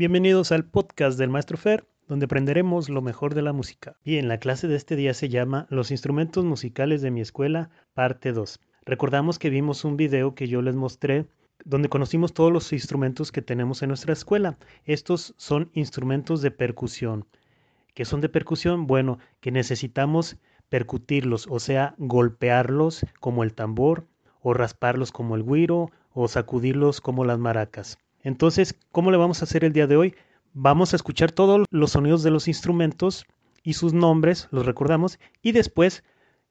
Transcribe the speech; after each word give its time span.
Bienvenidos 0.00 0.50
al 0.50 0.64
podcast 0.64 1.18
del 1.18 1.28
Maestro 1.28 1.58
Fer, 1.58 1.84
donde 2.08 2.24
aprenderemos 2.24 2.88
lo 2.88 3.02
mejor 3.02 3.34
de 3.34 3.42
la 3.42 3.52
música. 3.52 3.98
Bien, 4.02 4.28
la 4.28 4.38
clase 4.38 4.66
de 4.66 4.74
este 4.76 4.96
día 4.96 5.12
se 5.12 5.28
llama 5.28 5.66
Los 5.68 5.90
instrumentos 5.90 6.42
musicales 6.42 7.02
de 7.02 7.10
mi 7.10 7.20
escuela, 7.20 7.68
parte 7.92 8.32
2. 8.32 8.60
Recordamos 8.86 9.38
que 9.38 9.50
vimos 9.50 9.84
un 9.84 9.98
video 9.98 10.34
que 10.34 10.48
yo 10.48 10.62
les 10.62 10.74
mostré 10.74 11.26
donde 11.66 11.90
conocimos 11.90 12.32
todos 12.32 12.50
los 12.50 12.72
instrumentos 12.72 13.30
que 13.30 13.42
tenemos 13.42 13.82
en 13.82 13.88
nuestra 13.88 14.14
escuela. 14.14 14.56
Estos 14.86 15.34
son 15.36 15.68
instrumentos 15.74 16.40
de 16.40 16.50
percusión. 16.50 17.26
¿Qué 17.92 18.06
son 18.06 18.22
de 18.22 18.30
percusión? 18.30 18.86
Bueno, 18.86 19.18
que 19.40 19.50
necesitamos 19.50 20.38
percutirlos, 20.70 21.46
o 21.46 21.60
sea, 21.60 21.94
golpearlos 21.98 23.04
como 23.20 23.42
el 23.42 23.52
tambor, 23.52 24.06
o 24.40 24.54
rasparlos 24.54 25.12
como 25.12 25.36
el 25.36 25.44
guiro, 25.44 25.90
o 26.14 26.26
sacudirlos 26.26 27.02
como 27.02 27.26
las 27.26 27.38
maracas. 27.38 27.98
Entonces, 28.22 28.78
¿cómo 28.92 29.10
le 29.10 29.16
vamos 29.16 29.40
a 29.40 29.44
hacer 29.44 29.64
el 29.64 29.72
día 29.72 29.86
de 29.86 29.96
hoy? 29.96 30.14
Vamos 30.52 30.92
a 30.92 30.96
escuchar 30.96 31.32
todos 31.32 31.66
los 31.70 31.92
sonidos 31.92 32.22
de 32.22 32.30
los 32.30 32.48
instrumentos 32.48 33.24
y 33.62 33.74
sus 33.74 33.92
nombres, 33.92 34.48
los 34.50 34.66
recordamos, 34.66 35.18
y 35.42 35.52
después 35.52 36.02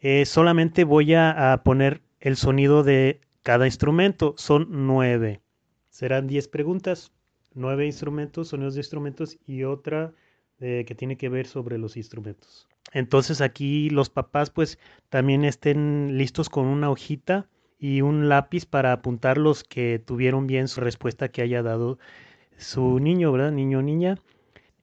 eh, 0.00 0.26
solamente 0.26 0.84
voy 0.84 1.14
a, 1.14 1.62
poner 1.64 2.02
el 2.20 2.36
sonido 2.36 2.82
de 2.82 3.20
cada 3.42 3.66
instrumento. 3.66 4.34
Son 4.36 4.66
nueve. 4.70 5.40
Serán 5.90 6.26
diez 6.26 6.48
preguntas, 6.48 7.12
nueve 7.54 7.86
instrumentos, 7.86 8.48
sonidos 8.48 8.74
de 8.74 8.80
instrumentos 8.80 9.38
y 9.46 9.64
otra 9.64 10.12
eh, 10.60 10.84
que 10.86 10.94
tiene 10.94 11.16
que 11.16 11.28
ver 11.28 11.46
sobre 11.46 11.78
los 11.78 11.96
instrumentos. 11.96 12.68
Entonces 12.92 13.40
aquí 13.40 13.90
los 13.90 14.10
papás 14.10 14.50
pues 14.50 14.78
también 15.08 15.44
estén 15.44 16.18
listos 16.18 16.48
con 16.48 16.66
una 16.66 16.90
hojita 16.90 17.48
y 17.84 18.00
un 18.00 18.30
lápiz 18.30 18.64
para 18.64 18.92
apuntar 18.92 19.36
los 19.36 19.62
que 19.62 19.98
tuvieron 19.98 20.46
bien 20.46 20.68
su 20.68 20.80
respuesta 20.80 21.28
que 21.28 21.42
haya 21.42 21.62
dado 21.62 21.98
su 22.56 22.98
niño, 22.98 23.30
¿verdad? 23.30 23.52
Niño 23.52 23.80
o 23.80 23.82
niña. 23.82 24.16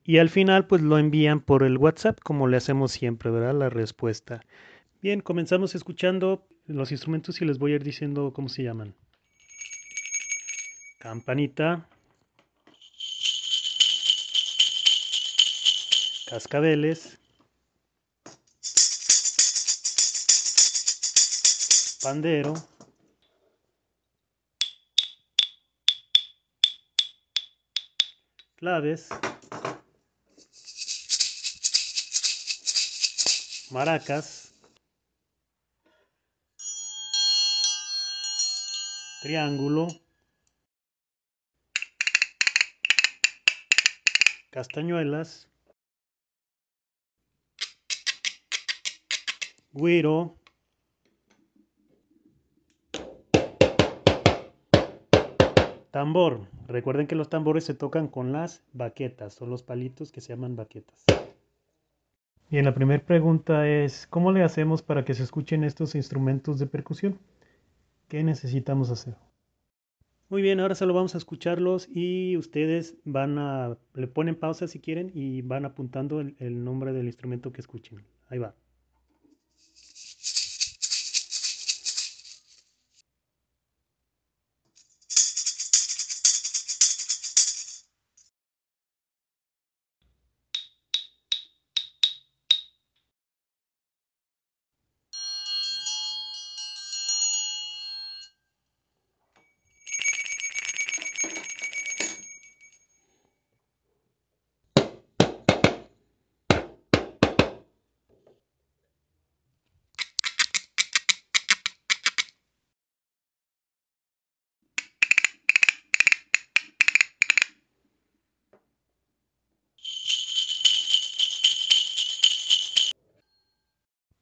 Y 0.04 0.20
al 0.20 0.30
final 0.30 0.68
pues 0.68 0.84
lo 0.84 1.00
envían 1.00 1.42
por 1.42 1.64
el 1.64 1.80
WhatsApp 1.80 2.20
como 2.22 2.48
le 2.48 2.58
hacemos 2.58 2.92
siempre, 2.92 3.32
¿verdad? 3.32 3.56
La 3.56 3.70
respuesta. 3.72 4.42
Bien, 5.02 5.22
comenzamos 5.22 5.74
escuchando 5.74 6.46
los 6.68 6.92
instrumentos 6.92 7.42
y 7.42 7.46
les 7.46 7.58
voy 7.58 7.72
a 7.72 7.78
ir 7.78 7.84
diciendo 7.84 8.34
cómo 8.34 8.50
se 8.50 8.62
llaman. 8.62 8.94
Campanita. 11.00 11.90
Cascabeles. 16.30 17.18
Pandero. 22.04 22.54
Claves, 28.62 29.10
maracas, 33.72 34.54
triángulo, 39.24 39.88
castañuelas, 44.52 45.48
guiro, 49.72 50.41
Tambor. 55.92 56.48
Recuerden 56.68 57.06
que 57.06 57.16
los 57.16 57.30
tambores 57.30 57.66
se 57.66 57.74
tocan 57.74 58.08
con 58.08 58.32
las 58.32 58.64
baquetas, 58.72 59.34
son 59.34 59.50
los 59.50 59.62
palitos 59.62 60.12
que 60.12 60.22
se 60.22 60.30
llaman 60.30 60.56
baquetas. 60.56 61.06
Bien, 62.50 62.66
la 62.66 62.74
primera 62.74 63.04
pregunta 63.06 63.68
es, 63.68 64.08
¿cómo 64.08 64.32
le 64.32 64.44
hacemos 64.44 64.82
para 64.82 65.06
que 65.06 65.14
se 65.14 65.24
escuchen 65.24 65.64
estos 65.64 65.96
instrumentos 65.96 66.60
de 66.60 66.68
percusión? 66.68 67.20
¿Qué 68.08 68.24
necesitamos 68.24 68.90
hacer? 68.90 69.16
Muy 70.30 70.42
bien, 70.42 70.62
ahora 70.62 70.76
solo 70.76 70.94
vamos 70.94 71.14
a 71.14 71.18
escucharlos 71.18 71.90
y 71.94 72.38
ustedes 72.38 72.98
van 73.04 73.38
a, 73.38 73.78
le 73.94 74.08
ponen 74.08 74.36
pausa 74.36 74.68
si 74.68 74.80
quieren 74.80 75.12
y 75.14 75.42
van 75.42 75.66
apuntando 75.66 76.22
el, 76.22 76.36
el 76.40 76.64
nombre 76.64 76.94
del 76.94 77.08
instrumento 77.08 77.52
que 77.52 77.60
escuchen. 77.62 78.06
Ahí 78.30 78.40
va. 78.40 78.56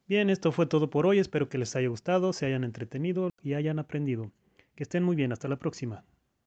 Bien, 0.10 0.30
esto 0.30 0.52
fue 0.52 0.66
todo 0.66 0.90
por 0.90 1.06
hoy. 1.06 1.20
Espero 1.20 1.48
que 1.48 1.58
les 1.58 1.76
haya 1.76 1.88
gustado, 1.88 2.34
se 2.34 2.46
hayan 2.48 2.66
entretenido 2.66 3.30
y 3.44 3.54
hayan 3.54 3.80
aprendido. 3.80 4.32
Que 4.76 4.84
estén 4.84 5.04
muy 5.04 5.16
bien. 5.16 5.32
Hasta 5.32 5.48
la 5.48 5.58
próxima. 5.58 6.04